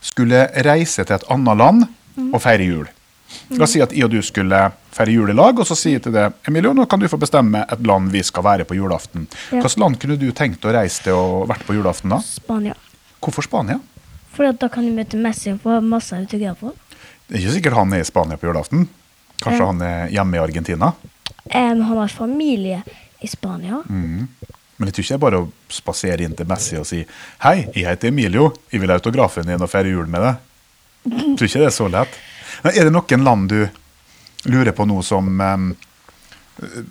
[0.00, 1.84] skulle reise til et annet land
[2.30, 2.86] og feire jul.
[3.56, 4.60] La oss si at jeg og du skulle
[5.00, 8.12] feire julelag, og så sier til deg, Emilio, nå kan du få bestemme et land
[8.12, 9.26] vi skal være på julaften.
[9.50, 9.60] Ja.
[9.60, 12.20] Hvilket land kunne du tenkt å reise til og vært på julaften da?
[12.24, 12.76] Spania.
[13.20, 13.80] Hvorfor Spania?
[14.34, 16.76] For da kan du møte Messi og få masse autografer.
[17.26, 18.86] Det er ikke sikkert han er i Spania på julaften.
[19.40, 20.92] Kanskje um, han er hjemme i Argentina.
[21.50, 22.82] Um, han har familie
[23.20, 23.82] i Spania.
[23.88, 27.02] Men jeg tror ikke det er bare å spasere inn til Messi og si
[27.44, 30.46] Hei, jeg heter Emilio, jeg vil ha autografen din og feire jul med deg.
[31.10, 32.16] Jeg tror ikke det er så lett.
[32.64, 33.60] Men er det noen land du
[34.44, 35.40] lurer på noe som,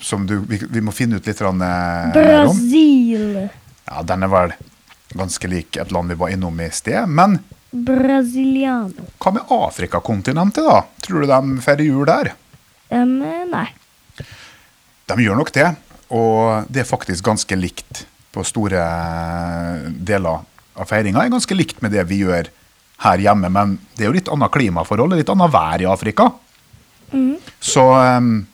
[0.01, 1.63] som du, vi, vi må finne ut litt eh, om?
[2.13, 3.47] Brasil.
[3.89, 4.53] Ja, den er vel
[5.17, 7.07] ganske lik et land vi var innom i sted.
[7.07, 9.07] Men Brasiliano.
[9.21, 10.83] hva med Afrikakontinentet, da?
[11.05, 12.33] Tror du de feirer jul der?
[12.89, 13.67] Um, nei.
[15.09, 15.67] De gjør nok det,
[16.13, 18.81] og det er faktisk ganske likt på store
[19.89, 20.45] deler
[20.77, 21.23] av feiringa.
[21.23, 22.49] er ganske likt med det vi gjør
[23.05, 26.29] her hjemme, men det er jo litt annet klimaforhold, litt annet vær i Afrika.
[27.59, 27.85] Så
[28.17, 28.45] um,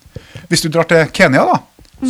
[0.50, 1.60] hvis du drar til Kenya, da,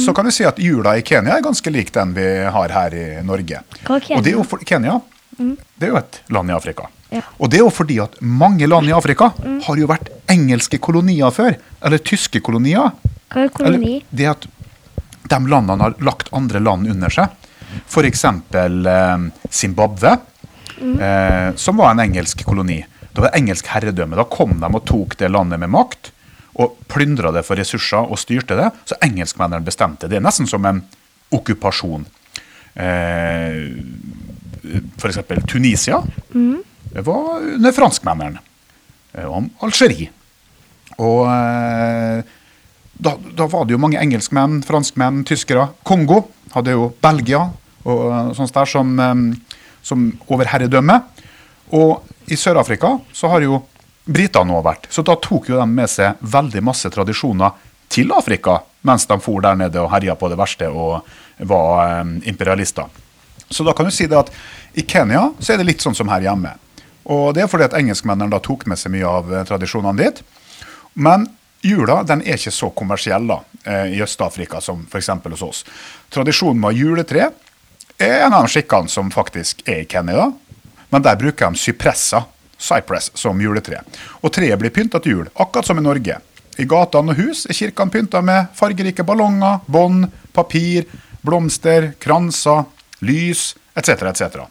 [0.06, 2.96] så kan du si at jula i Kenya er ganske lik den vi har her
[2.96, 3.62] i Norge.
[3.90, 5.00] Og det er jo for, Kenya
[5.38, 6.88] det er jo et land i Afrika.
[7.12, 7.22] Ja.
[7.40, 11.32] Og det er jo fordi at mange land i Afrika har jo vært engelske kolonier
[11.36, 12.94] før, eller tyske kolonier.
[13.34, 13.98] Hva er koloni?
[14.00, 14.48] Eller, det at
[15.26, 17.34] de landene har lagt andre land under seg.
[17.84, 18.24] F.eks.
[18.24, 20.18] Eh, Zimbabwe,
[20.80, 22.80] eh, som var en engelsk koloni.
[23.12, 24.18] Det var engelsk herredømme.
[24.20, 26.12] Da kom de og tok det landet med makt.
[26.56, 28.70] Og plyndra det for ressurser og styrte det.
[28.88, 30.08] Så engelskmennene bestemte.
[30.12, 30.82] Det er nesten som en
[31.36, 32.06] okkupasjon.
[32.76, 33.60] Eh,
[35.04, 36.02] eksempel Tunisia.
[36.96, 38.40] Det var under franskmennene.
[39.16, 40.10] Om Og Algerie.
[41.00, 42.24] Og eh,
[42.96, 45.70] da, da var det jo mange engelskmenn, franskmenn, tyskere.
[45.88, 46.22] Kongo
[46.54, 47.42] hadde jo Belgia
[47.86, 51.00] og eh, sånt der som, eh, som overherredømme.
[51.76, 53.60] Og i Sør-Afrika så har jo
[54.06, 54.90] britene òg vært.
[54.94, 57.56] Så da tok jo de med seg veldig masse tradisjoner
[57.92, 61.08] til Afrika mens de for der nede og herja på det verste og
[61.50, 62.86] var eh, imperialister.
[63.50, 64.32] Så da kan du si det at
[64.78, 66.54] i Kenya så er det litt sånn som her hjemme.
[67.14, 70.22] Og det er fordi at engelskmennene da tok med seg mye av eh, tradisjonene dit.
[70.94, 71.28] Men
[71.66, 75.12] jula den er ikke så kommersiell da, eh, i Øst-Afrika som f.eks.
[75.26, 75.66] hos oss.
[76.14, 77.30] Tradisjonen med juletre
[77.98, 80.32] er en av de skikkene som faktisk er i Kenya.
[80.94, 82.26] Men der bruker de sypresser,
[82.58, 83.82] cypress, som juletre.
[84.22, 86.20] Og treet blir pynta til jul, akkurat som i Norge.
[86.58, 90.88] I gatene og hus er kirkene pynta med fargerike ballonger, bånd, papir,
[91.26, 92.64] blomster, kranser,
[93.04, 94.08] lys etc.
[94.12, 94.46] etc.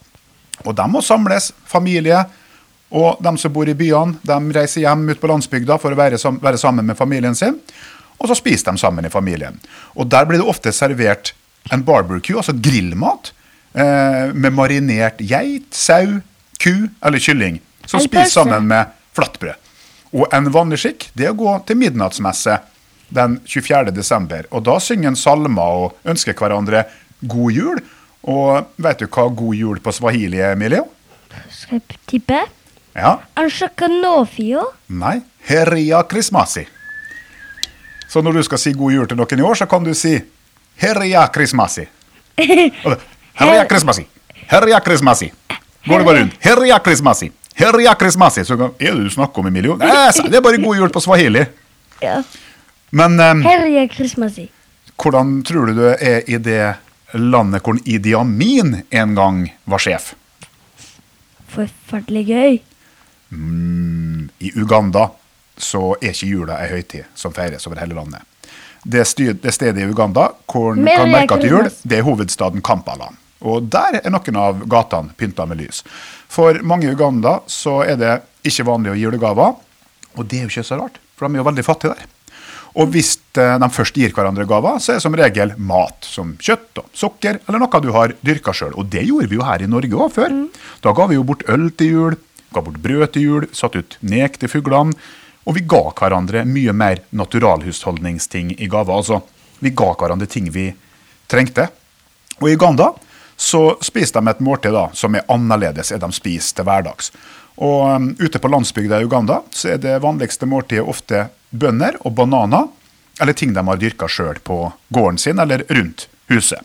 [0.65, 2.21] Og de må samles, familie.
[2.95, 6.21] Og de som bor i byene, de reiser hjem ut på landsbygda for å være,
[6.21, 7.57] sam være sammen med familien sin.
[8.21, 9.57] Og så spiser de sammen i familien.
[9.99, 11.33] Og der blir det ofte servert
[11.73, 13.33] en barbecue, altså grillmat,
[13.75, 16.21] eh, med marinert geit, sau,
[16.61, 19.61] ku eller kylling, som spiser sammen med flatbrød.
[20.15, 22.59] Og en vanlig skikk det er å gå til midnattsmesse
[23.15, 23.93] den 24.
[23.95, 24.47] desember.
[24.55, 26.85] Og da synger en salmer og ønsker hverandre
[27.21, 27.81] god jul.
[28.31, 30.87] Og vet du hva god jul på swahili er, Emilio?
[31.51, 32.45] Skal jeg tippe?
[32.95, 33.19] Ja.
[33.39, 34.69] Anshakanofio.
[34.95, 35.19] Nei.
[35.45, 36.65] Heria krismasi.
[38.09, 40.15] Så når du skal si god jul til noen i år, så kan du si
[40.81, 41.85] Heria krismasi.
[43.41, 44.07] Heria krismasi.
[44.49, 45.33] Heria krismasi.
[45.85, 46.35] Går du bare rundt.
[46.41, 47.31] Heria Christmasi.
[48.47, 49.77] Så kan, er det du snakker om, Emilio?
[49.79, 51.45] Nei, det er bare god jul på swahili.
[52.03, 52.19] Ja.
[52.95, 53.45] Men um,
[54.97, 56.75] hvordan tror du det er i det
[57.15, 59.41] landet hvor Idi Amin en gang
[59.71, 60.13] var sjef?
[61.55, 62.61] Forferdelig gøy.
[64.39, 65.09] I Uganda
[65.59, 68.23] så er ikke jula ei høytid som feires over hele landet.
[68.85, 72.63] Det, styr, det stedet i Uganda hvor en kan merke at jul, det er hovedstaden
[72.63, 73.09] Kampala.
[73.45, 75.83] Og der er noen av gatene pynta med lys.
[76.35, 78.15] For mange i Uganda så er det
[78.47, 79.55] ikke vanlig å gi julegaver.
[80.19, 82.11] Og det er jo ikke så rart, for de er jo veldig fattige der.
[82.75, 86.33] Og hvis eh, de først gir hverandre gaver, så er det som regel mat, som
[86.43, 88.75] kjøtt og sukker, eller noe du har dyrka sjøl.
[88.75, 90.35] Og det gjorde vi jo her i Norge òg før.
[90.83, 92.17] Da ga vi jo bort øl til jul,
[92.55, 94.99] ga bort brød til jul, satt ut nek til fuglene.
[95.45, 98.97] Og vi ga hverandre mye mer naturalhusholdningsting i gaver.
[98.97, 99.21] Altså,
[99.63, 100.71] vi ga hverandre ting vi
[101.31, 101.69] trengte.
[102.41, 102.91] Og i Uganda
[103.37, 107.11] så spiser de et måltid da, som er annerledes enn de spiser til hverdags.
[107.63, 112.17] Og um, ute på landsbygda i Uganda så er det vanligste måltidet ofte bønner og
[112.19, 112.69] bananer,
[113.23, 114.59] eller ting de har dyrka sjøl på
[114.95, 116.59] gården sin eller rundt huset.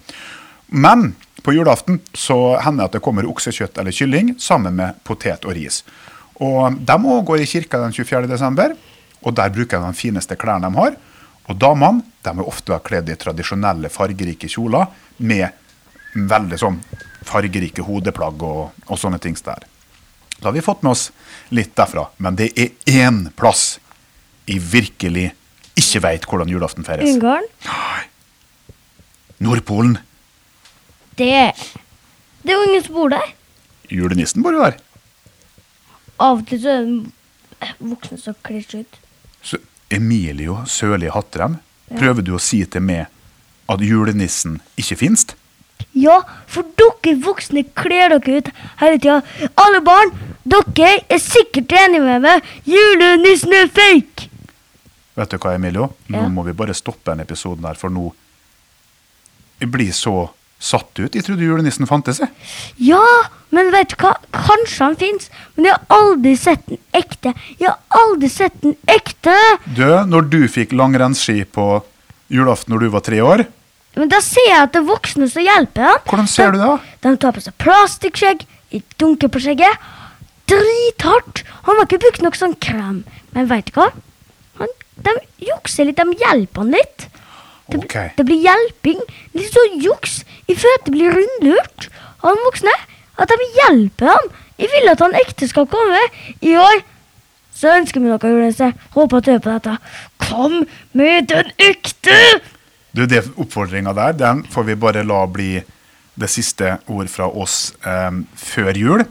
[0.65, 1.13] Men
[1.45, 5.53] på julaften så hender det at det kommer oksekjøtt eller kylling sammen med potet og
[5.57, 5.83] ris.
[6.41, 8.27] Og de òg går i kirka den 24.
[8.31, 8.73] desember,
[9.19, 10.97] og der bruker de de fineste klærne de har.
[11.49, 15.49] Og damene de er ofte kledd i tradisjonelle fargerike kjoler med
[16.13, 16.79] veldig sånn
[17.29, 19.65] fargerike hodeplagg og, og sånne ting der.
[20.39, 21.09] Da har vi fått med oss
[21.55, 22.71] litt derfra, men det er
[23.05, 23.79] én plass
[24.49, 25.29] jeg virkelig
[25.79, 27.11] ikke veit hvordan julaften feires.
[27.15, 27.45] Ungarn.
[27.67, 28.05] Nei.
[29.39, 29.97] Nordpolen.
[31.19, 31.53] Det
[32.41, 33.33] Det er jo ingen som bor der.
[33.91, 34.77] Julenissen bor jo der.
[36.19, 38.99] Av og til så er den voksne som kler seg ut.
[39.43, 39.59] Så
[39.91, 41.59] Emilio Sørli Hattrem,
[41.97, 43.07] prøver du å si til meg
[43.69, 45.25] at julenissen ikke finnes?
[45.97, 48.49] Ja, for dere voksne kler dere ut
[48.81, 49.21] hele tida.
[49.57, 50.11] Alle barn,
[50.45, 52.43] dere er sikkert enige med meg.
[52.69, 54.27] Julenissen er fake!
[55.19, 55.89] Vet du hva, Emilio?
[56.07, 56.27] Nå Ja.
[56.31, 58.13] må vi bare stoppe denne episoden her, for nå
[59.59, 61.13] Jeg blir så satt ut.
[61.15, 62.29] Jeg trodde julenissen fantes, jeg.
[62.77, 63.01] Ja,
[63.51, 64.13] men vet du hva?
[64.31, 67.33] Kanskje han fins, men jeg har aldri sett den ekte.
[67.59, 69.35] Jeg har aldri sett den ekte!
[69.75, 71.83] Du, når du fikk langrennsski på
[72.31, 73.45] julaften når du var tre år,
[73.97, 76.03] Men da ser jeg at det er voksne som hjelper han.
[76.09, 76.73] hvordan ser du det?
[77.03, 79.87] De tar på seg plastikkskjegg, de dunker på skjegget.
[80.49, 81.43] Drithardt!
[81.65, 83.01] Han har ikke brukt noe sånn krem.
[83.35, 83.89] Men veit du hva?
[84.61, 84.71] Han,
[85.05, 85.15] de
[85.49, 87.07] jukser litt, de hjelper han litt.
[87.69, 88.13] Det, okay.
[88.17, 89.01] Det blir hjelping.
[89.37, 90.21] Litt sånn juks.
[90.49, 91.89] i føler at det blir rundlurt
[92.23, 92.75] av de voksne.
[93.19, 94.31] At de hjelper han.
[94.59, 95.99] Jeg vil at han ekte skal komme.
[96.41, 96.81] I år
[97.55, 98.61] så ønsker vi noe, Jonas.
[98.95, 99.75] Håper at du hører på dette.
[100.23, 100.55] Kom
[100.97, 102.17] med den ekte!
[102.95, 105.59] Du, det Oppfordringa der den får vi bare la bli
[106.19, 109.05] det siste ord fra oss um, før jul.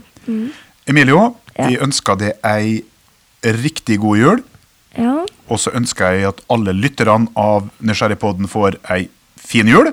[0.89, 1.67] Emilio, Ja.
[1.67, 2.83] vi ønsker deg ei
[3.43, 4.43] riktig god jul.
[4.95, 5.25] Ja.
[5.49, 9.91] Og så ønsker jeg at alle lytterne av Nysgjerrigpodden får ei fin jul.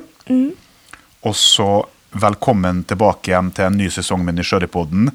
[1.26, 1.84] Og så
[2.16, 5.10] velkommen tilbake igjen til en ny sesong med Nysgjerrigpodden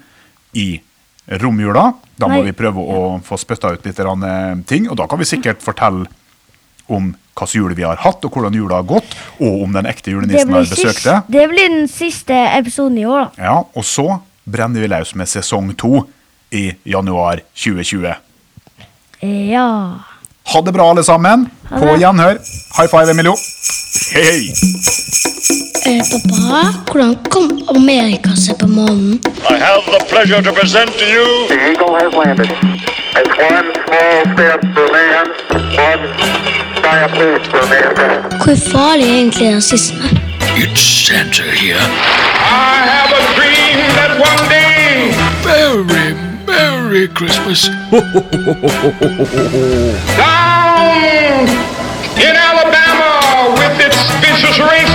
[0.60, 0.82] i
[1.42, 1.94] romjula.
[2.20, 2.50] Da må Nei.
[2.50, 6.10] vi prøve å få spytta ut litt eh, ting, og da kan vi sikkert fortelle
[6.92, 10.12] om hvilken jul vi har hatt, og hvordan jula har gått, og om den ekte
[10.12, 11.24] julenissen har besøkt deg.
[11.28, 11.40] det.
[11.40, 13.44] det blir den siste episoden i år, da.
[13.44, 16.06] Ja, og så brenner vi løs med sesong to
[16.52, 18.16] i januar 2020.
[19.22, 19.68] Ja.
[20.52, 21.48] Ha det bra, alle sammen.
[21.70, 22.40] På gjenhør.
[22.78, 23.36] High five, Emilio.
[24.12, 24.52] Hei!
[25.86, 26.62] Eh, pappa,
[26.92, 29.20] hvordan kom Amerika seg på månen?
[29.50, 32.52] I have the pleasure to present to you The Eagle has landed.
[33.16, 35.26] It's one small step for man,
[35.78, 38.44] one giant leap for mankind.
[38.44, 40.04] Hvor farlig er egentlig rasisme?
[40.64, 41.86] It's Santa here.
[42.70, 45.14] I have a dream that one day
[45.46, 46.14] Merry,
[46.48, 47.62] Merry Christmas.
[50.18, 51.48] down
[52.28, 53.12] in Alabama
[53.60, 54.91] with its vicious race